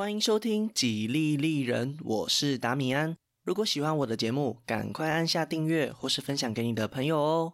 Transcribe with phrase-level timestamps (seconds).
[0.00, 3.18] 欢迎收听《几利利人》，我是达米安。
[3.42, 7.52] 如果喜欢我的节目，赶快按下订阅或是分享给你的朋友哦。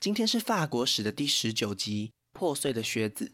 [0.00, 3.26] 今天是法国史的第十九集《破碎的靴子》。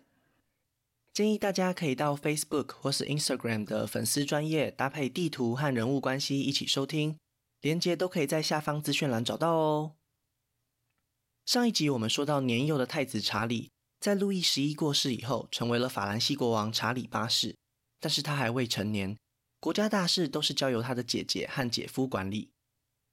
[1.13, 7.21] 建议大家可以到 Facebook 或是 Instagram 的粉丝专页搭配地图和人物关系一起收听，
[7.61, 9.93] 连接都可以在下方资讯栏找到哦。
[11.47, 17.55] 上一集我们说到，年幼的太子查理在路易十一过世以后，成为了法兰西国王查理八世，
[18.01, 19.17] 但是他还未成年，
[19.61, 22.51] 国家大事都是交由他的姐姐和姐夫管理。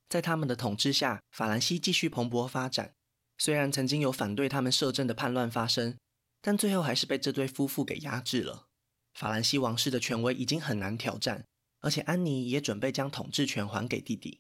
[0.10, 2.94] 在他们的统治下，法兰西继续蓬勃发展，
[3.38, 5.98] 虽然曾经有反对他们摄政的叛乱发生。
[6.40, 8.68] 但最后还是被这对夫妇给压制了。
[9.16, 11.44] 法兰西王室的权威已经很难挑战，
[11.82, 14.40] 而且安妮也准备将统治权还给弟弟。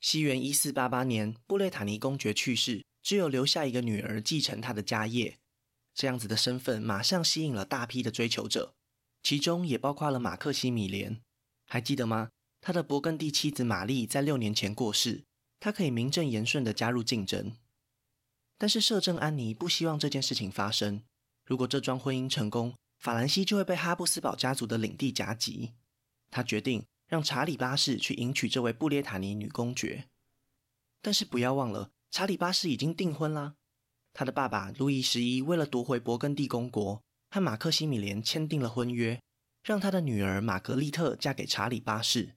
[0.00, 5.38] 西元一四八八年，布列塔尼公爵去世，只有留下一个女儿继承他的家业。
[5.94, 8.74] 这样子的身份马上吸引了大批的追求者，
[9.24, 11.20] 其中也包括了马克西米连。
[11.66, 12.28] 还记得吗？
[12.60, 15.24] 他的勃艮第妻子玛丽在六年前过世，
[15.58, 17.56] 他可以名正言顺地加入竞争。
[18.58, 21.02] 但是摄政安妮不希望这件事情发生。
[21.44, 25.72] 如果这桩婚姻成功，法兰西就会被哈布斯堡家族的领地夹击。
[26.30, 30.08] 他决定让查理八世去迎娶这位布列塔尼女公爵。
[31.00, 33.56] 但是不要忘了，查理八世已经订婚啦。
[34.12, 37.02] 他的爸爸路易十一为了夺回勃艮第公国，
[37.34, 39.20] 和马克西米连签订了婚约，
[39.64, 42.36] 让他的女儿玛格丽特嫁给查理八世。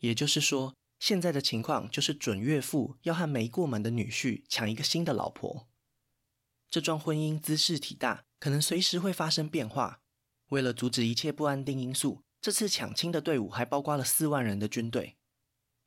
[0.00, 5.66] 也就是说，现在的情况就是准岳父要和没过门的女婿抢一个新的老婆。
[6.68, 10.02] 这桩婚姻兹事体大，可能随时会发生变化。
[10.50, 15.16] 为了阻止一切不安定因素，这次抢亲的队伍还包括了四万人的军队。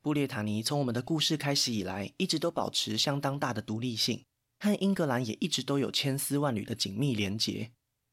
[0.00, 4.24] 布列塔尼从我们的故事开始以来，一直都保持相当大的独立性，
[4.58, 7.70] 和英格兰也一直都有千丝万缕的紧密连结。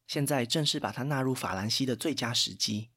[0.10, 2.90] 现在正是把它纳入法兰西的最佳时机。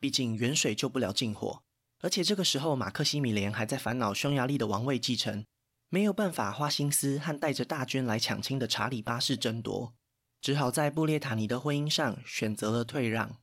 [0.00, 1.62] 毕竟远水救不了近火。
[2.00, 5.46] 而且这个时候，马克西米连还在烦恼匈牙利的王位继承，
[5.88, 9.94] 没有办法花心思和带着大军来抢亲的查理八世争夺，
[10.40, 13.38] 只好在布列塔尼的婚姻上选择了退让。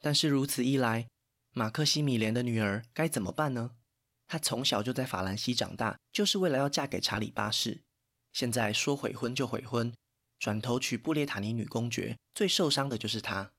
[0.00, 1.06] 但是如此一来，
[1.52, 3.76] 马克西米连的女儿该怎么办呢？
[4.26, 7.84] 她从小就在法兰西长大，就是为了要嫁给查理八世。
[8.32, 9.94] 现在说悔婚就悔婚，
[10.38, 13.52] 转头娶布列塔尼女公爵，最受伤的就是她。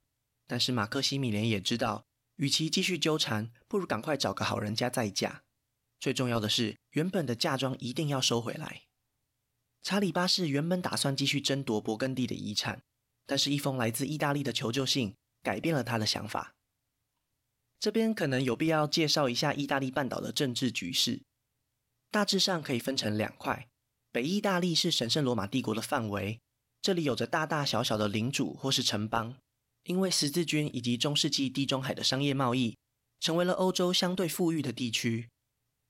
[0.45, 2.05] 但是马克西米连也知道。
[2.38, 5.41] 与其继续纠缠，不如赶快找个好人家再嫁。
[5.99, 8.83] 最重要的是，原本的嫁妆一定要收回来。
[9.81, 12.83] 查理八世原本打算继续争夺勃艮第的遗产，
[13.25, 16.53] 但是一封来自意大利的求救信改变了他的想法。
[17.79, 21.23] 这边可能有必要介绍一下意大利半岛的政治局势，
[22.11, 23.67] 大致上可以分成两块：
[24.11, 26.39] 北意大利是神圣罗马帝国的范围，
[26.81, 29.35] 这里有着大大小小的领主或是城邦。
[29.83, 32.77] 因为十字军以及中世纪地中海的商业贸易，
[33.21, 35.29] 成为了欧洲相对富裕的地区。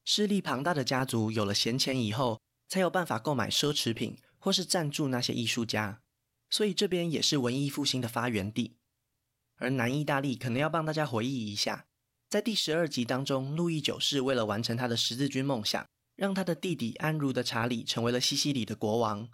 [0.06, 6.02] 势力庞大的家族有了闲钱以后，才有办法购买奢侈品或是赞助那些艺术家，
[6.50, 8.76] 所以这边也是文艺复兴的发源地。
[9.56, 11.88] 而南意大利可能要帮大家回忆一下，
[12.30, 15.84] 在第十二集当中，路易九世为了完成他的十字军梦想，
[16.16, 19.28] 让他的弟弟安茹的查理成为了西西里的国王。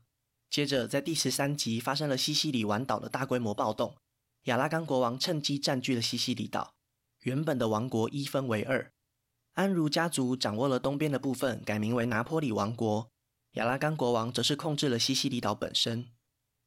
[0.54, 3.96] 接着在第十三集发生了西西里湾岛的大规模暴动。
[4.44, 6.76] 亚拉冈国王趁机占据了西西里岛，
[7.22, 8.92] 原本的王国一分为二。
[9.54, 13.10] 安茹家族掌握了东边的部分，改名为拿坡里王国。
[13.54, 16.10] 亚拉冈国王则是控制了西西里岛本身。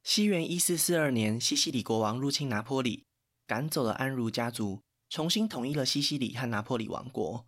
[0.02, 3.04] 西元一四四二年，西西里国王入侵拿坡里，
[3.46, 7.46] 赶走了安茹家族，重新统一了西西里和拿坡里王国。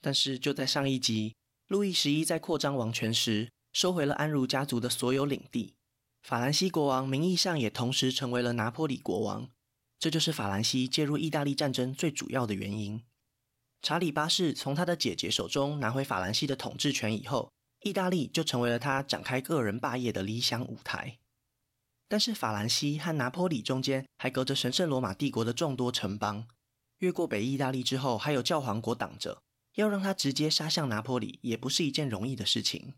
[0.00, 1.34] 但是就在上一集，
[1.68, 5.74] 路易十一在扩张王权时，收回了安茹家族的所有领地。
[6.22, 9.50] 法兰西国王名义上也同时成为了拿坡里国王。
[9.98, 13.02] 这就是法兰西介入意大利战争最主要的原因。
[13.82, 17.50] 查理八世从他的姐姐手中拿回法兰西的统治权以后，
[17.82, 21.18] 意大利就成为了他展开个人霸业的理想舞台。
[22.08, 26.46] 但是法兰西和拿坡里中间还隔着神圣罗马帝国的众多城邦，
[26.98, 29.42] 越过北意大利之后，还有教皇国挡着，
[29.74, 32.94] 要让他直接杀向拿坡里也不是一件容易的事情。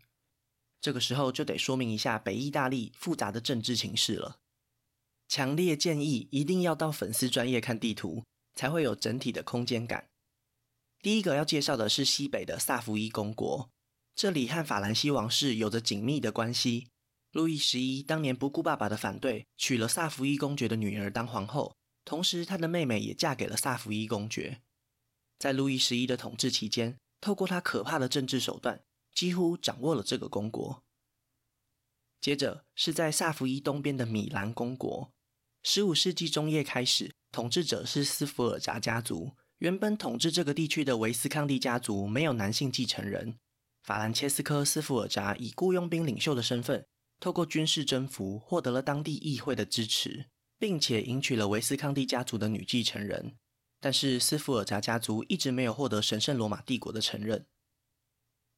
[0.79, 4.37] 这个时候就得说明一下北意大利复杂的政治情势了。
[5.27, 8.23] 强烈建议一定要到粉丝专业看地图，
[8.55, 10.07] 才会有整体的空间感。
[11.01, 13.69] 第一个要介绍的是西北的萨伏伊公国，
[14.15, 16.87] 这里和法兰西王室有着紧密的关系。
[17.31, 21.75] 路易十一当年不顾爸爸的反对，娶了萨伏伊公爵的女儿当皇后，
[22.05, 24.61] 同时他的妹妹也嫁给了萨伏伊公爵。
[25.37, 28.81] 在路易十一的统治期间，透过他可怕的政治手段，
[29.17, 30.83] 几乎掌握了这个公国。
[32.21, 35.11] 接着是在萨伏伊东边的米兰公国。
[35.63, 39.31] 十五世纪中叶开始，统治者是斯福尔扎家族。
[39.57, 43.39] 原本统治这个地区的维斯康蒂家族没有男性继承人。
[43.81, 46.85] 法兰切斯科·斯福尔扎以雇佣兵领袖的身份，
[47.19, 50.27] 透过军事征服获得了当地议会的支持，
[50.59, 53.35] 并且迎娶了维斯康蒂家族的女继承人。
[53.79, 57.47] 但是斯福尔扎家族一直没有获得神圣罗马帝国的承认。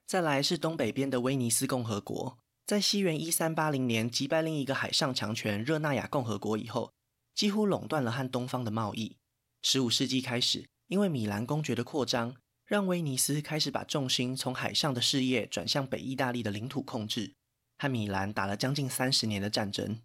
[0.09, 6.91] 再来是东北边的威尼斯共和国，在西元一三八零年击败另一个海上强权热那亚共和国以后，
[7.35, 9.17] 几乎垄断了和东方的贸易。
[9.61, 12.35] 十五世纪开始，因为米兰公爵的扩张，
[12.65, 17.35] 让威尼斯开始把重心从海上的事业转向北意大利的领土控制，
[17.77, 20.01] 和米兰打了将近三十年的战争。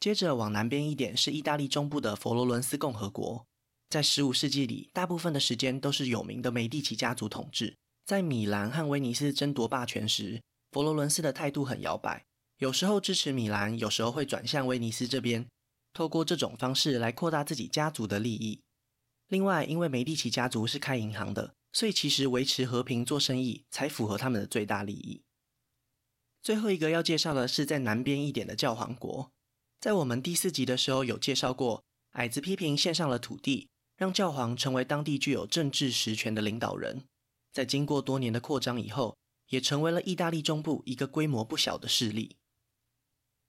[0.00, 3.46] 接着往南边一点是意大利中部的佛罗伦斯共和国，
[3.88, 7.76] 在十五世纪里，大部分的时间都是有名的美第奇家族统治。
[8.10, 10.42] 在米兰和威尼斯争夺霸权时，
[10.72, 12.24] 佛罗伦斯的态度很摇摆，
[12.58, 15.46] 有时候支持米兰，有时候会转向威尼斯这边，
[15.92, 18.62] 透过这种方式来扩大自己家族的利益。
[19.28, 25.22] 另外，因为梅第奇家族是开银行的，所以其实维持和平做生意才符合他们的最大利益。
[26.42, 29.30] 最后一个要介绍的是在南边一点的教皇国，
[29.78, 31.84] 在我们第四集的时候有介绍过，
[32.14, 37.04] 矮子批评献上了土地，让教皇成为当地具有政治实权的领导人。
[37.52, 39.16] 在经过多年的扩张以后，
[39.48, 42.36] 也成为了意大利中部一个规模不小的势力。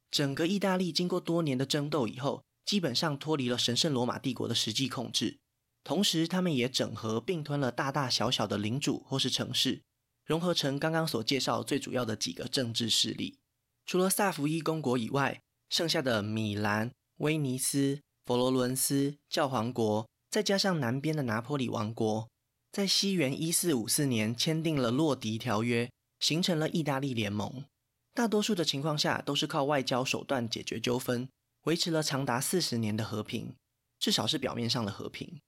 [0.10, 5.40] 整个意大利经过多年的争斗以后，基本上脱离了神圣罗马帝国的实际控制。
[5.84, 9.82] 同时，他们也整合并吞了大大小小的领主或是城市，
[10.26, 13.40] 融合成刚刚所介绍最主要的几个政治势力。
[13.86, 22.30] 除了萨伏伊公国以外，剩下的米兰、威尼斯、佛罗伦斯、教皇国，再加上南边的拿坡里王国，
[22.72, 25.92] 在西元一四五四年签订了洛迪条约，
[26.22, 27.66] 形成了意大利联盟。
[28.14, 31.28] 大多数的情况下都是靠外交手段解决纠纷，
[31.64, 33.56] 维持了长达四十年的和平，
[34.00, 35.42] 至少是表面上的和平。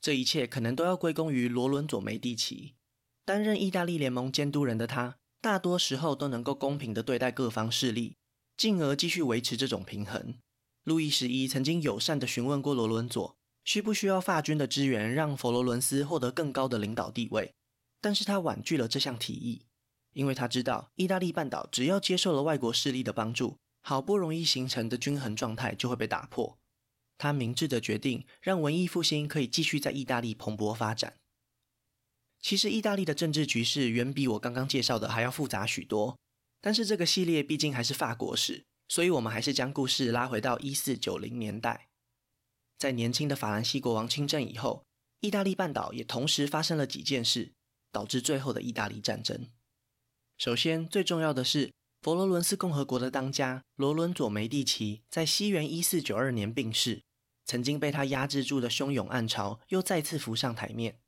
[0.00, 2.74] 这一切可能都要归功于罗伦佐·梅第奇。
[3.24, 8.16] 担任意大利联盟监督人的他，大多时候都能够公平地对待各方势力，
[8.56, 10.34] 进而继续维持这种平衡。
[10.82, 17.52] 路易十一曾经友善地询问过罗伦佐，需不需要法军的支援，让佛罗伦斯获得更高的领导地位。
[18.00, 19.62] 但是他婉拒了这项提议，
[20.12, 26.58] 因为他知道意大利半岛只要接受了外国势力的帮助，好不容易形成的均衡状态就会被打破。
[27.16, 31.14] 他明智的决定，让文艺复兴可以继续在意大利蓬勃发展。
[32.40, 36.18] 其实，意大利的政治局势远比我刚刚介绍的还要复杂许多。
[36.60, 41.88] 但是，这个系列毕竟还是法国史，所以我们还是将故事拉回到一四九零年代。
[42.78, 44.84] 在年轻的法兰西国王亲政以后，
[45.20, 47.52] 意大利半岛也同时发生了几件事，
[47.90, 49.48] 导致最后的意大利战争。
[50.36, 51.72] 首先，最重要的是。
[52.02, 57.00] 佛罗伦斯共和国的当家罗伦佐·梅第奇在西元一四九二年病逝，
[57.46, 60.98] 曾经被他压制住的汹涌暗潮又再次浮上台面。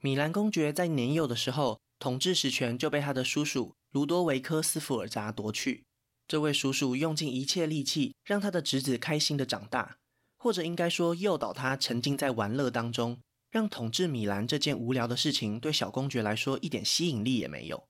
[0.00, 5.84] 米兰公爵在年幼的时候，统治实权就被他的叔叔卢多维科·斯福尔扎夺去。
[6.26, 9.98] 这位叔叔用尽一切力气让他的侄子开心的长大，
[10.42, 13.20] 或者应该说诱导他沉浸在玩乐当中，
[13.50, 17.86] 让统治米兰这件无聊的事情对小公爵来说一点吸引力也没有。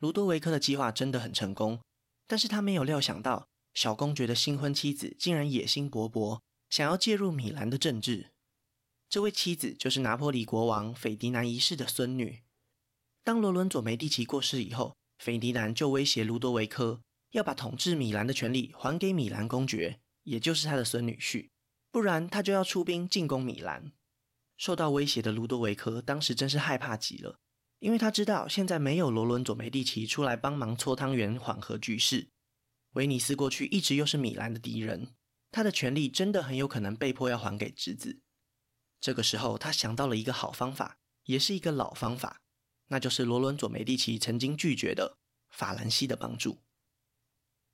[0.00, 1.80] 卢多维科的计划真的很成功，
[2.26, 8.32] 但是他没有料想到，小公爵的新婚妻子竟然野心勃勃，想要介入米兰的政治。
[9.08, 12.42] 这位妻子就是拿破里国王斐迪南一世的孙女。
[13.22, 21.48] 当罗伦佐梅第奇过世以后，斐迪南就威胁卢多维科要把统治米兰的权利还给米兰公爵，也就是他的孙女婿，
[21.90, 23.92] 不然他就要出兵进攻米兰。
[24.58, 27.40] 受到威胁的卢多维科当时真是害怕极了。
[27.80, 32.30] 因为他知道现在没有罗伦佐·梅第奇出来帮忙搓汤圆缓和局势，
[32.92, 35.14] 威尼斯过去一直又是米兰的敌人，
[35.50, 38.22] 他的权力真的很有可能被迫要还给侄子。
[39.00, 42.40] 这个时候，他想到了一个好方法，也是一个老方法，
[42.88, 45.18] 那就是罗伦佐·梅第奇曾经拒绝的
[45.50, 46.62] 法兰西的帮助。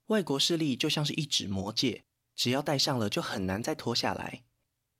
[0.07, 2.05] 外国势力就像是一纸魔戒，
[2.41, 4.45] 只要戴上了就很难再脱下来。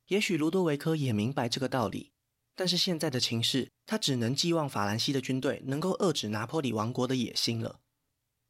[0.09, 2.13] 也许卢多维科也明白这个道理。
[2.55, 7.81] 但是现在的情势，他只能寄望法兰西的军队能够遏制拿破里王国的野心了。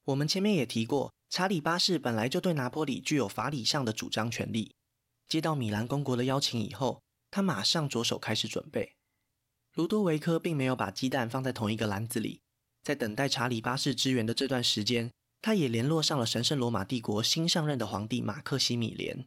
[0.07, 4.75] 我们前面也提过，查理八世本来就对拿破里具有法理上的主张权利。
[5.29, 8.97] 接到米兰公国的邀请以后，他马上着手开始准备。
[9.75, 12.41] 卢多维科并没有把鸡蛋放在同一个篮子里，
[12.83, 19.27] 在等待查理八世支援的这段时间，他也联络上了神圣罗马帝国新上任的皇帝马克西米连。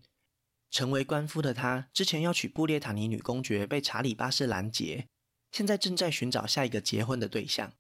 [0.70, 5.08] 成为官夫的他，之前要娶布列塔尼女公爵，被查理八世拦截，
[5.52, 7.74] 现在正在寻找下一个结婚的对象。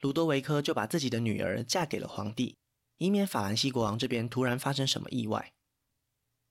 [0.00, 2.56] 鲁多维科就把自己的女儿嫁给了皇帝，
[2.98, 5.52] 以免法兰西国王这边突然发生什么意外。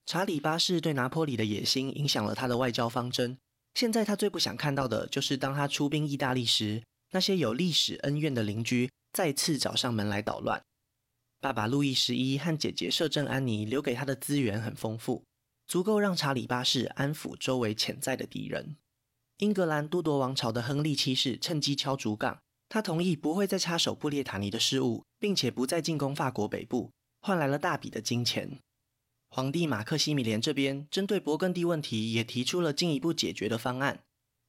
[0.05, 3.37] 查理八世对拿坡里的野心影响了他的外交方针。
[3.73, 10.61] 现在他最不想看到的就是当他出兵意大利时，那些有历史恩怨的邻居再次找上门来捣乱。
[11.39, 15.23] 爸爸路易十一和姐姐摄政安妮留给他的资源很丰富，
[15.67, 18.75] 足够让查理八世安抚周围潜在的敌人。
[19.37, 26.91] 英格兰都铎王朝的亨利七世趁机敲竹杠，他同意不会再插手布列塔尼的事务，并且不再进攻法国北部，
[27.21, 28.57] 换来了大笔的金钱。
[29.29, 33.99] 皇帝马克西米连这边针对勃艮第问题也提出了进一步解决的方案。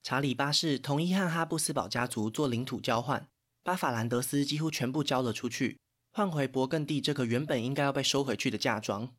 [0.03, 3.29] 查理八世同意和哈布斯堡家族做领土交换，
[3.63, 5.79] 把法兰德斯几乎全部交了出去，
[6.19, 9.15] 换回勃艮第这个原本应该要被收回去的嫁妆。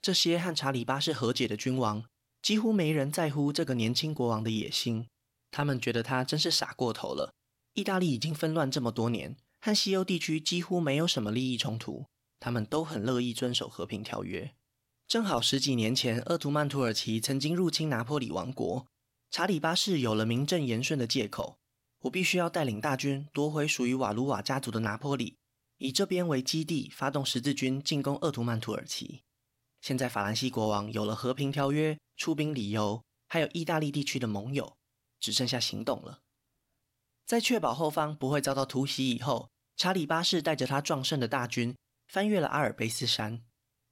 [0.00, 2.04] 这些和查理八世和解的君王，
[2.40, 5.08] 几乎没人在乎这个年轻国王的野心，
[5.50, 7.34] 他们觉得他真是傻过头了。
[7.72, 12.06] 意大利已经纷乱这么多年，和西欧地区几乎没有什么利益冲突，
[12.38, 14.54] 他们都很乐意遵守和平条约。
[15.08, 18.86] 正好十几年前，鄂图曼土耳其曾经入侵拿坡里王国，
[19.32, 21.58] 查理八世有了名正言顺的借口：
[22.02, 25.34] 我必须要带领大军夺回属于瓦卢瓦家族的拿坡里，
[25.78, 29.22] 以这边为基地，发动十字军进攻鄂图曼土耳其。
[29.80, 34.76] 现在法兰西国王有了和平条约、出兵理由，还有意大利地区的盟友，
[35.20, 36.20] 只剩下行动了。
[37.26, 41.76] 在确保后方不会遭到突袭以后，查理八世带着他壮盛的大军
[42.08, 43.42] 翻越了阿尔卑斯山。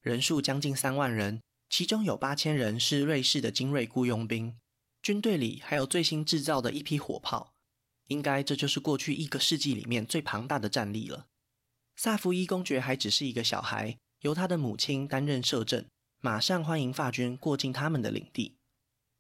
[0.00, 4.56] 人数将近三万人，其中有八千人是瑞士的精锐雇佣兵，
[5.02, 7.52] 军队里还有最新制造的一批火炮，
[8.08, 11.26] 应该这就是过去一个世纪里面最庞大的战力了。
[11.96, 15.84] 萨伏伊公爵还只是一个小孩，由他的母亲担任摄政，
[16.20, 18.56] 马上欢迎法军过境他们的领地。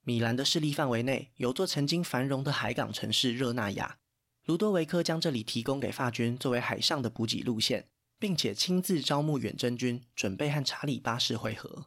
[0.04, 3.98] 米兰的势力范围内有座曾经繁荣的海港城市热那亚，
[4.44, 7.88] 卢多维科将这里提供给法军作为海上的补给路线。
[8.22, 11.86] 并且亲自招募远征军，准备和查理八世会合。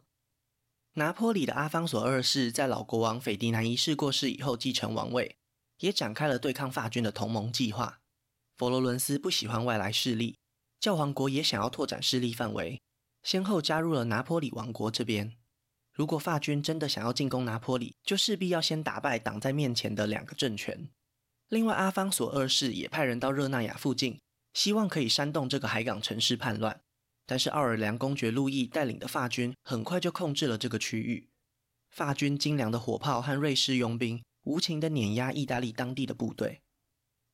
[0.96, 5.38] 拿坡里的阿方索二世在老国王斐迪南一世过世以后继承王位，
[5.78, 8.00] 也展开了对抗法军的同盟计划。
[8.54, 10.36] 佛罗伦斯不喜欢外来势力，
[10.86, 12.80] 教皇国也想要拓展势力范围，
[13.24, 15.34] 先后加入了拿坡里王国这边。
[15.92, 20.88] 如果法军真的想要进攻拿坡里，就势必要先打败挡在面前的两个政权。
[21.48, 24.20] 另外，阿方索二世也派人到热那亚附近。
[24.54, 26.80] 希望可以煽动这个海港城市叛乱，
[27.26, 31.28] 但是奥尔良公爵路易带领的法军很快就控制了这个区域。
[31.90, 36.60] 法军精良的火炮和瑞士佣兵无情地碾压意大利当地的部队。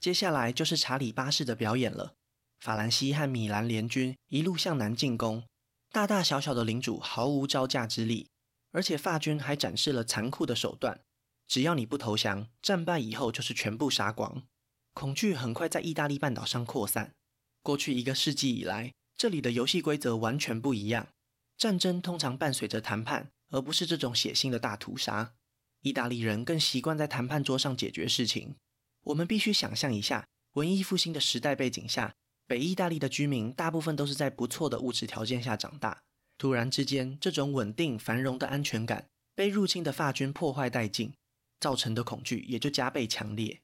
[0.00, 2.14] 接下来就是查理八世的表演了。
[2.62, 5.42] 法兰西和米兰联军一路向南进攻，
[5.90, 8.28] 大大小小的领主毫无招架之力，
[8.70, 11.00] 而且法军还展示了残酷的手段：
[11.48, 14.44] 只要你不投降，战败以后就是全部杀光。
[14.92, 17.12] 恐惧很快在意大利半岛上扩散。
[17.64, 21.08] 过去一个世纪以来，这里的游戏规则完全不一样。
[21.58, 25.34] 战争通常伴随着谈判，而不是这种血腥的大屠杀。
[25.80, 28.54] 意大利人更习惯在谈判桌上解决事情。
[29.06, 32.14] 我们必须想象一下，文艺复兴的时代背景下，
[32.46, 36.02] 北意大利的居民大部分都是在不错的物质条件下长大。
[36.38, 41.14] 突然之间，这种稳定繁荣的安全感被入侵的法军破坏殆尽，
[41.60, 43.60] 造成的恐惧也就加倍强烈。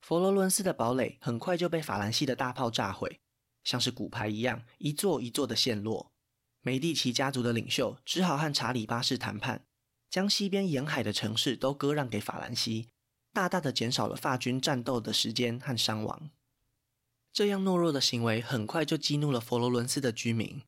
[0.00, 3.20] 佛罗伦斯的堡垒很快就被法兰西的大炮炸毁，
[3.64, 6.12] 像是骨牌一样，一座一座的陷落。
[6.62, 9.64] 梅第奇家族的领袖只好和查理八世谈判，
[10.08, 12.88] 将西边沿海的城市都割让给法兰西，
[13.32, 16.30] 大大的减少了法军战斗的时间和伤亡。
[17.38, 20.60] 这样懦弱的行为很快就激怒了佛罗伦斯的居民，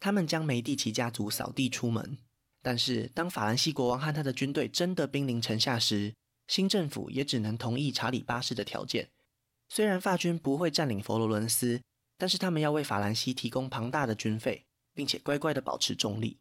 [0.00, 2.18] 他们将梅第奇家族扫地出门。
[2.60, 6.12] 但是，当法兰西国王和他的军队真的兵临城下时，
[6.48, 9.08] 新政府也只能同意查理八世的条件。
[9.68, 11.80] 虽然法军不会占领佛罗伦斯，
[12.18, 16.40] 但是他们要为法兰西提供庞大的军费，并且乖乖地保持中立。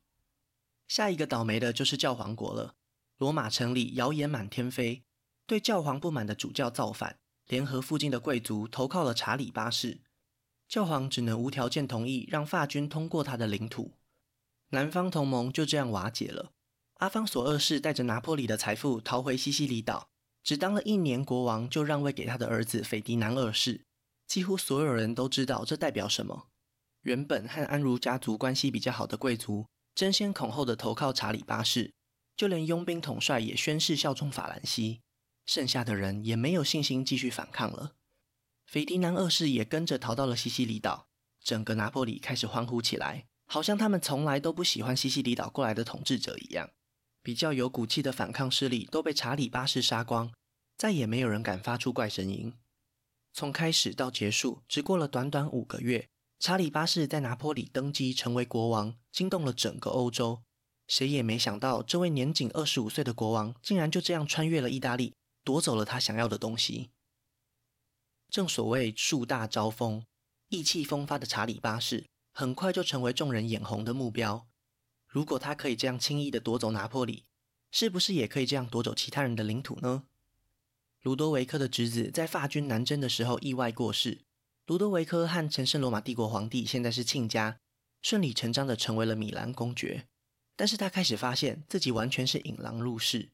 [0.88, 2.74] 下一个倒霉的就是教皇国了。
[3.20, 5.04] 罗马城里谣言满天飞，
[5.46, 10.00] 对教皇不满的主教造反，联合附近的贵族投靠了查理八世。
[10.68, 13.94] 教皇只能无条件同意让法军通过他的领土。
[14.70, 16.52] 南方同盟就这样瓦解了。
[16.96, 20.08] 阿方索二世带着拿破里的财富逃回西西里岛，
[20.44, 23.82] 只当了一年国王，就让位给他的儿子斐迪南二世。
[24.26, 26.48] 几乎所有人都知道这代表什么。
[27.02, 31.94] 原本和安茹家族关系比较好的贵族，争先恐后的投靠查理八世，
[32.36, 35.02] 就连佣兵统帅也宣誓效忠法兰西。
[35.46, 37.94] 剩下的人也没有信心继续反抗了。
[38.66, 41.08] 斐迪南二世也跟着逃到了西西里岛，
[41.42, 46.70] 整个拿坡里开始欢呼起来，好像他们从来都不喜欢西西里岛过来的统治者一样。
[47.22, 50.32] 比较有骨气的反抗势力都被查理八世杀光，
[50.78, 52.54] 再也没有人敢发出怪声音。
[53.34, 56.08] 从开始到结束，只过了短短五个月。
[56.38, 60.42] 查理八世在拿坡里登基成为国王，惊动了整个欧洲。
[60.88, 65.14] 谁也没想到，这位年仅二十五岁的国王，竟然就这样穿越了意大利，
[65.46, 66.90] 夺走了他想要的东西。
[68.30, 70.06] 正所谓树大招风，
[70.50, 74.48] 意气风发的查理八世，很快就成为众人眼红的目标。
[75.08, 77.26] 如果他可以这样轻易的夺走拿破里，
[77.72, 80.06] 是不是也可以这样夺走其他人的领土呢？
[81.02, 84.26] 卢多维科的侄子在法军南征的时候意外过世，
[84.66, 87.60] 卢多维科和神圣罗马帝国皇帝现在是亲家，
[88.02, 90.08] 顺理成章的成为了米兰公爵。
[90.56, 93.30] 但是他开始发现自己完全是引狼入室。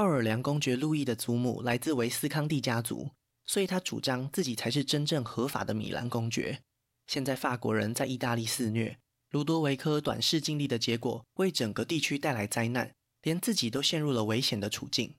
[0.00, 3.10] 奥尔良公爵路易的祖母来自维斯康蒂家族，
[3.44, 6.62] 所以他主张自己才是真正合法的米兰公爵。
[7.06, 8.96] 现在法国人在意大利肆虐，
[9.28, 15.16] 卢多维科短视近利的结果，为整个地区带来灾难，连自己都陷入了危险的处境。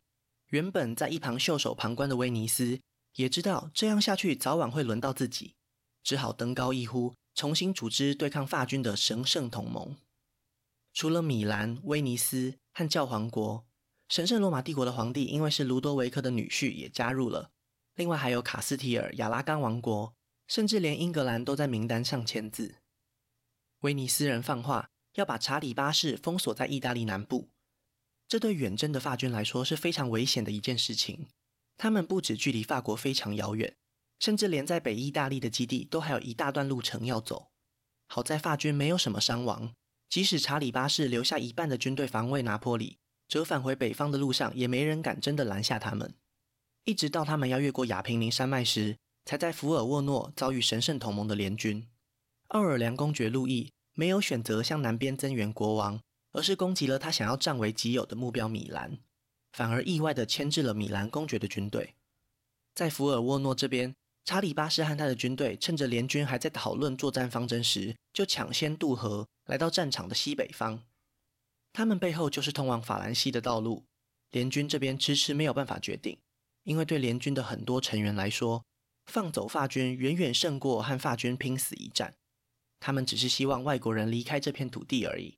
[0.48, 2.80] 原本在一旁袖手旁观的威尼斯，
[3.18, 5.54] 也知道这样下去早晚会轮到自己，
[6.02, 9.96] 只好登高一呼，重新组织对抗法军的神圣同盟。
[10.92, 13.64] 除了米兰、威尼斯和教皇国，
[14.12, 17.52] 神圣罗马帝国的皇帝因为是卢多维克的女婿，也加入了。
[17.96, 20.14] 另外还有卡斯提尔、亚拉冈王国，
[20.50, 22.76] 甚至连英格兰都在名单上签字。
[23.80, 27.52] 威尼斯人放话要把查理八世封锁在意大利南部，
[28.28, 31.28] 这对远征的法军来说是非常危险的一件事情。
[31.78, 33.78] 他们不止距离法国非常遥远，
[34.20, 37.52] 甚至连在北意大利的基地都还有一大段路程要走。
[38.08, 39.74] 好在法军没有什么伤亡。
[40.10, 42.98] 即使查理八世留下一半的军队防卫拿坡里，
[43.32, 46.14] 折返回北方的路上，也没人敢真的拦下他们。
[46.84, 51.88] 一直到他们要越过亚平宁山脉时，才在福尔沃诺遭遇神圣同盟的联军。
[52.50, 56.02] 奥尔良公爵路易没有选择向南边增援国王，
[56.34, 58.98] 而是攻击了他想要占为己有的目标米兰，
[59.54, 61.96] 反而意外地牵制了米兰公爵的军队。
[62.76, 63.96] 在福尔沃诺这边，
[64.26, 70.84] 查理八世和他的军队趁着联军还在讨论作战方针时，就抢先渡河，来到战场的西北方。
[71.74, 73.86] 他们背后就是通往法兰西的道路。
[74.32, 76.18] 联军这边迟迟没有办法决定，
[76.64, 78.66] 因为对联军的很多成员来说，
[79.06, 82.16] 放走法军远远胜过和法军拼死一战。
[82.80, 85.38] 他们只是希望外国人离开这片土地而已。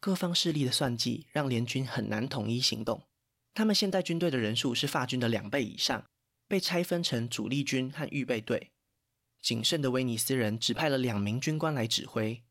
[0.00, 3.02] 各方势力的算计让联军很难统一行动。
[3.54, 6.04] 他们现在军队的人数是法军的两倍以上。
[6.48, 8.70] 被拆分成主力军和预备队，
[9.42, 12.44] 仅剩的威尼斯人只派了两名军官来指挥。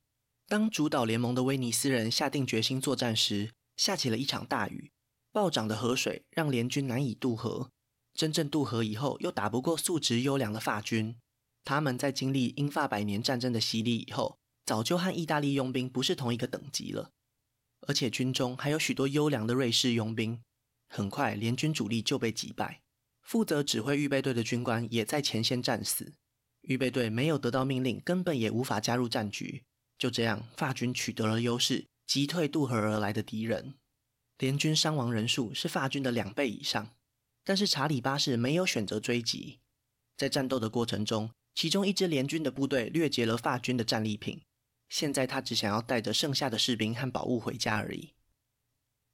[0.48, 4.92] 当主导联盟的威尼斯人下定决心作战时，下起了一场大雨，
[5.32, 7.72] 暴涨的河水让联军难以渡河。
[8.14, 11.16] 真正渡河以后，又打不过素质优良的法军。
[11.64, 17.10] 他们在经历英法百年战争的洗礼以后，早就和意大利佣兵不是同一个等级了。
[17.88, 20.40] 而且军中还有许多优良的瑞士佣兵，
[20.88, 22.82] 很快联军主力就被击败。
[23.24, 26.14] 负责指挥预备队的军官也在前线战死，
[26.62, 29.64] 预备队没有得到命令，根本也无法加入战局。
[29.98, 33.76] 就这样，法军取得了优势，击退渡河而来的敌人。
[34.38, 36.90] 联军伤亡人数是法军的两倍以上，
[37.44, 39.60] 但是查理八世没有选择追击。
[40.18, 44.42] 在战斗的过程中，其中一支联军的部队掠劫了法军的战利品，
[44.90, 48.12] 现在他只想要带着剩下的士兵和宝物回家而已。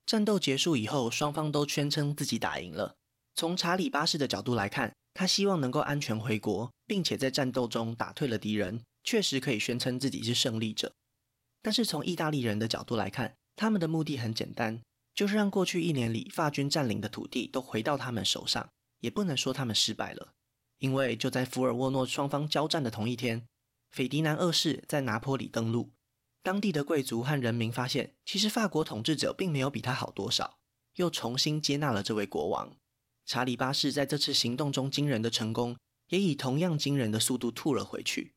[0.07, 2.95] 战斗结束以后，双方都宣称自己打赢了。
[3.35, 10.93] 从查理八世的角度来看，他希望能够安全回国，并且在战斗中打退了敌人，确实可以宣称自己是胜利者。
[11.61, 14.81] 但是从意大利人的角度来看，他们的目的很简单，
[15.13, 18.69] 就是让过去一年里法军占领的土地都回到他们手上。
[19.01, 20.33] 也不能说他们失败了，
[20.77, 23.47] 因为就在福尔沃诺双方交战的同一天，
[23.91, 25.89] 斐迪南二世在拿坡里登陆，
[26.43, 30.59] 当地的贵族和人民发现，其实法国统治者并没有比他好多少，
[30.97, 32.75] 又重新接纳了这位国王。
[33.25, 35.75] 查理八世在这次行动中惊人的成功，
[36.09, 38.33] 也以同样惊人的速度吐了回去。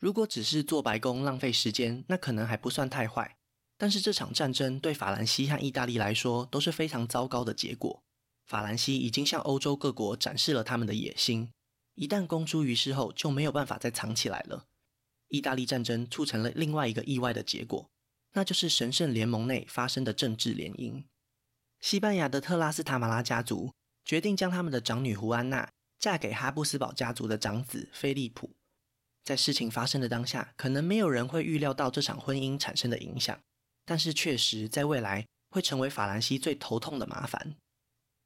[0.00, 3.36] 如果只是做白工浪费时间，那可能还不算太坏。
[3.78, 8.02] 但是这场战争对法兰西和意大利来说都是非常糟糕的结果。
[8.46, 11.52] 法兰西已经向欧洲各国展示了他们的野心，
[11.94, 14.66] 一旦公诸于世后，就没有办法再藏起来了。
[15.28, 17.88] 意大利战争促成了另外一个意外的结果，
[18.32, 21.04] 那就是神圣联盟内发生的政治联姻。
[21.78, 23.72] 西班牙的特拉斯塔马拉家族。
[24.02, 28.50] 决定将他们的长女胡安娜嫁给哈布斯堡家族的长子菲利普。
[29.30, 33.38] 在事情发生的当下，可能没有人会预料到这场婚姻产生的影响，
[33.84, 37.54] 但是确实在未来会成为法兰西最头痛的麻烦。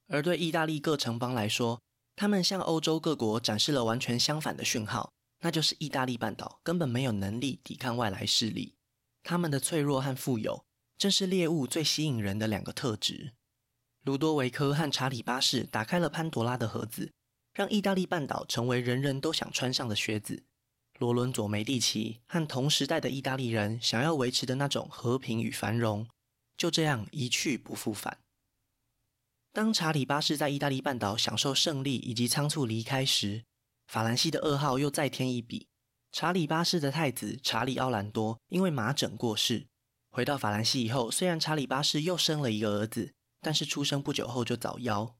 [0.08, 1.78] 而对意大利各城邦来说，
[2.16, 8.72] 他们向欧洲各国展示了完全相反的讯号，那就是意大利半岛根本没有能力抵抗外来势力。
[9.22, 10.64] 他们的脆弱和富有，
[10.96, 13.34] 正是猎物最吸引人的两个特质。
[14.04, 17.12] 卢多维科和查理八世打开了潘多拉的盒子，
[17.52, 20.44] 让意大利半岛成为人人都想穿上的靴子。
[20.98, 26.06] 罗伦佐·梅蒂奇和同时代的意大利人想要维持的那种和平与繁荣，
[26.56, 28.18] 就这样一去不复返。
[29.52, 33.44] 当查理八世在意大利半岛享受胜利以及仓促离开时，
[33.86, 35.66] 法兰西的噩耗又再添一笔。
[36.12, 39.66] 查理八世的太子查理奥兰多因为麻疹过世。
[40.10, 45.12] 回到法兰西以后，虽然查理八世又生了一个儿子，但是出生不久后就早夭。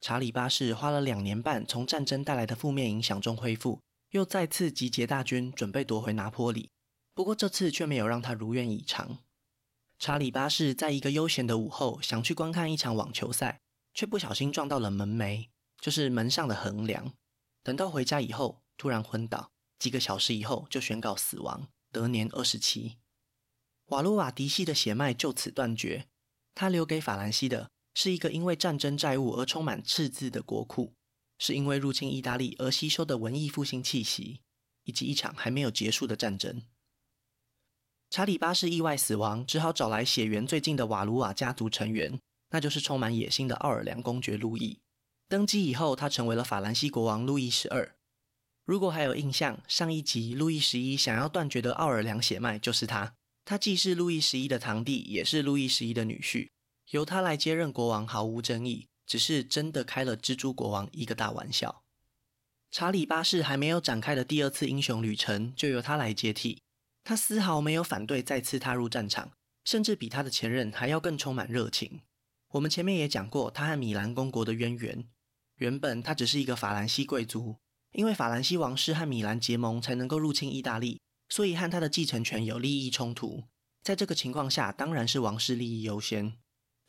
[0.00, 3.80] 查理八世花了两年半从战争带来的负面影响中恢复，
[4.12, 6.70] 又再次集结大军准备夺回拿坡里。
[7.12, 9.18] 不过这次却没有让他如愿以偿。
[9.98, 13.58] 查理八世在一个悠闲的午后，想去观看一场网球赛。
[13.94, 15.48] 却不小心撞到了门楣，
[15.78, 17.12] 就是门上的横梁。
[17.62, 22.96] 等到回家以后，突然昏倒，几个小时以后就宣告死亡，得年二十七。
[23.88, 26.08] 瓦卢瓦嫡系的血脉就此断绝。
[26.54, 30.94] 他留给法兰西的是一个因为战争债务而充满赤字的国库，
[31.44, 34.42] 是因为入侵意大利而吸收的文艺复兴气息，
[34.84, 36.62] 以及一场还没有结束的战争。
[38.10, 42.16] 查理八世意外死亡，只好找来血缘最近的瓦卢瓦家族成员。
[42.50, 44.78] 那就是充满野心的奥尔良公爵路易。
[45.26, 47.96] 登基以后，他成为了法兰西国王路易十二。
[48.64, 53.16] 如果还有印象，上一集路易十一想要断绝的奥尔良血脉就是他。
[53.44, 56.50] 他既是路易十一的堂弟，也是路易十一的女婿。
[56.90, 61.82] 由他来接任国王毫无争议，只是真的开了蜘蛛国王一个大玩笑。
[62.70, 66.62] 查理八世还没有展开的第二次英雄旅程，就由他来接替。
[67.04, 69.32] 他丝毫没有反对再次踏入战场，
[69.64, 72.00] 甚至比他的前任还要更充满热情。
[72.52, 75.08] 我们前面也讲过，他和米兰公国的渊源。
[75.56, 77.56] 原本他只是一个法兰西贵族，
[77.92, 83.44] 因为法兰西王室和米兰结盟，才能够入侵意大利，所以和他的继承权有利益冲突。
[83.82, 86.34] 在这个情况下，当然是王室利益优先，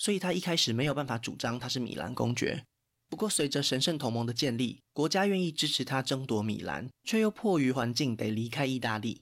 [0.03, 2.65] 所以他一开始没有办法主张他是米兰公爵。
[3.07, 9.21] 不过，随着神圣同盟的建立，国家愿意支持他争夺米兰，却又迫于环境得离开意大利。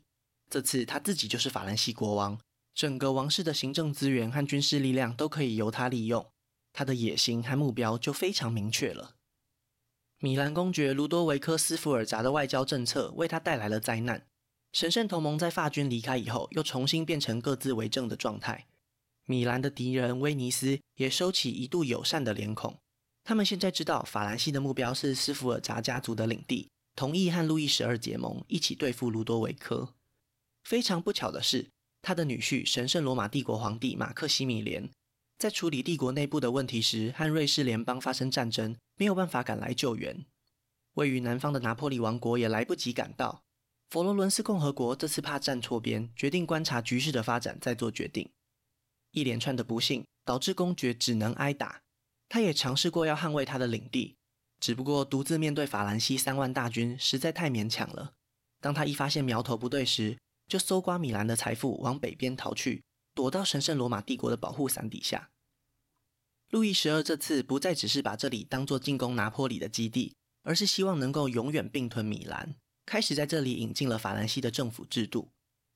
[0.50, 2.40] 这次他自己就是法兰西国王。
[2.74, 6.26] 整个王室的行政资源和军事力量都可以由他利用，
[6.74, 9.14] 他的野心和目标就非常明确了。
[10.18, 14.26] 米兰公爵卢多维科斯福尔扎的外交政策为他带来了灾难。
[14.74, 18.66] 神圣同盟在法军离开以后，又重新变成各自为政的状态。
[19.32, 22.78] 米兰的敌人威尼斯也收起一度友善的脸孔。
[23.24, 29.94] 他们现在知道法兰西的目标是斯福尔扎家族的领地，同意和路易十二结盟，一起对付卢多维科。
[30.66, 31.70] 非常不巧的是，
[32.02, 34.90] 他的女婿神圣罗马帝国皇帝马克西米连，
[35.38, 40.26] 在处理帝国内部的问题时，和瑞士联邦发生战争，没有办法赶来救援。
[40.96, 43.44] 位于南方的拿破里王国也来不及赶到。
[43.90, 48.30] 佛罗伦斯共和国这次怕站错边，决定观察局势的发展再做决定。
[49.12, 51.82] 一连串的不幸导致公爵只能挨打。
[52.28, 54.16] 他也尝试过要捍卫他的领地，
[54.60, 58.14] 只不过独自面对法兰西三万大军实在太勉强了。
[58.60, 65.30] 当他一发现苗头不对时，就搜刮米兰的财富，往北边逃去，躲到神圣罗马帝国的保护伞底下。
[66.50, 75.32] 路易十二这次不再只是把这里当作进攻拿破里的基地，而是希望能够永远并吞米兰，开始在这里引进了法兰西的政府制度。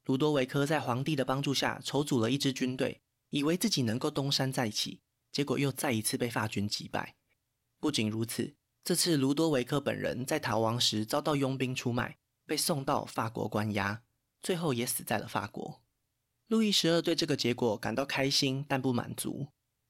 [0.05, 7.15] 卢多维科在皇帝的帮助下筹组了一支军队，以为自己能够东山再起，结果又再一次被法军击败。
[7.79, 14.03] 不仅如此，这次卢多维科本人在逃亡时遭到佣兵出卖，被送到法国关押。
[14.41, 15.81] 最后也死在了法国。
[16.47, 19.47] 路易十二对这个结果感到开心，但不满足。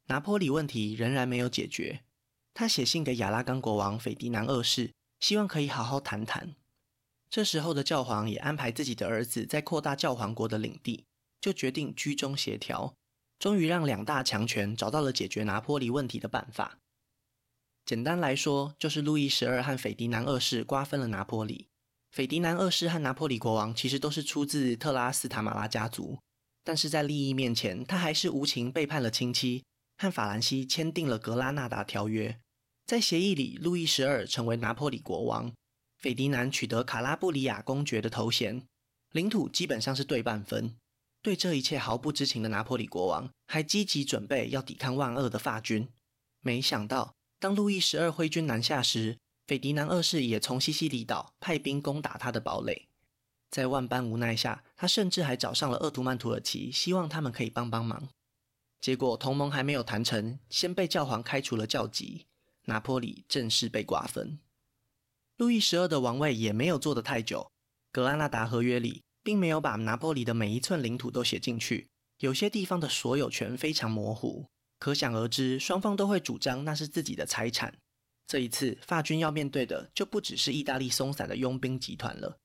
[0.08, 2.06] 拿坡里问题仍然没有解决。
[2.54, 6.56] 他写信给亚拉冈国王斐迪南二世，希望可以好好谈谈。
[7.30, 11.06] 这时候的教皇也安排自己的儿子在扩大教皇国的领地，
[11.42, 12.96] 就决定居中协调，
[13.46, 16.80] 终于让两大强权找到了解决拿破里问题的办法。
[17.86, 21.68] 简单来说，就是路易十二和斐迪南二世瓜分了拿破里。
[22.10, 26.18] 斐迪南二世和拿破里国王其实都是出自特拉斯塔马拉家族，
[26.64, 29.64] 但是在利益面前，他还是无情背叛了亲戚，
[30.00, 32.40] 和法兰西签订了格拉纳达条约。
[32.88, 35.54] 在协议里，路易十二成为拿破里国王，
[36.00, 38.66] 斐迪南取得卡拉布里亚公爵的头衔，
[39.12, 40.76] 领土基本上是对半分。
[41.26, 45.90] 对这一切毫不知情的拿破里国王，还积极准备要抵抗万恶的法军。
[46.42, 52.88] 没想到，当路易十二挥军南下时，斐迪南二世也从西西里岛派兵攻打他的堡垒，
[53.50, 58.08] 在万般无奈下，他甚至还找上了鄂图曼土耳其，希望他们可以帮帮忙。
[58.80, 62.28] 结果同盟还没有谈成，先被教皇开除了教籍，
[62.66, 64.38] 拿坡里正式被瓜分。
[65.38, 67.50] 路易十二的王位也没有坐得太久，
[67.92, 74.46] 格拉纳达合约里并没有把拿破里的每一寸领土都写进去，有些地方的所有权非常模糊，
[74.78, 77.80] 可想而知，双方都会主张那是自己的财产。
[78.28, 82.38] 这一次，法军要面对的就不只是意大利松散的佣兵集团了。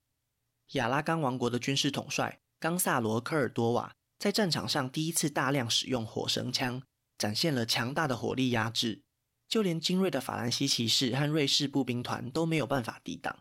[0.72, 6.82] 亚拉冈王国的军事统帅冈萨罗科尔多瓦在战场上第一次大量使用火绳枪，
[7.18, 9.02] 展现了强大的火力压制，
[9.46, 13.40] 就连精锐的法兰西骑士和瑞士步兵团都没有办法抵挡。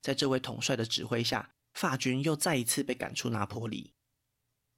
[0.00, 3.92] 在这位统帅的指挥下，法军又再一次被赶出拿坡里。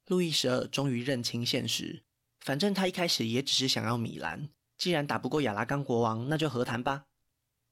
[0.05, 2.03] 路易十二终于认清现实，
[2.41, 4.49] 反正他一开始也只是想要米兰。
[4.77, 7.05] 既然打不过亚拉冈国王，那就和谈吧。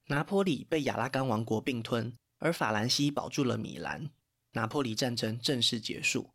[0.08, 4.10] 拿坡里被亚拉冈王国并吞，而法兰西保住了米兰，
[4.54, 6.32] 拿坡里战争正式结束。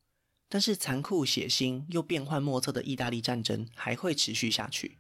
[0.48, 4.98] 但是残酷血腥又变幻莫测的意大利战争还会持续下去。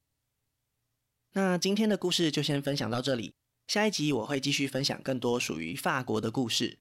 [1.34, 3.34] 那今天的故事就先分享到这里，
[3.68, 6.80] 下一集我会继续分享更多属于法国的故事。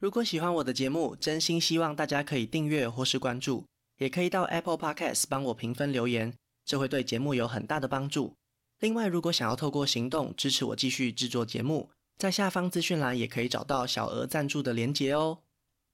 [0.00, 3.64] 如果喜欢我的节目，真心希望大家可以订阅或是关注，
[3.98, 6.32] 也可以到 Apple Podcast 帮我评分留言，
[6.64, 8.36] 这会对节目有很大的帮助。
[8.78, 15.38] 另外，如果想要透过行动支持我继续制作节目，在下方资讯栏也可以找到小额赞助的连结哦。